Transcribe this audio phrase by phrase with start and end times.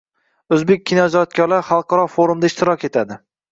[0.55, 3.23] O‘zbek kinoijodkorlari xalqaro forumda ishtirok etadi